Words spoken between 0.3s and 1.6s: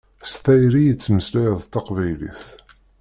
S tayri i tettmeslay